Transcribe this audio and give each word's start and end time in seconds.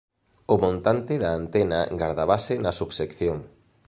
O 0.53 0.55
montante 0.63 1.13
da 1.23 1.29
antena 1.41 1.79
gardábase 2.01 2.53
na 2.63 2.71
subsección. 2.79 3.37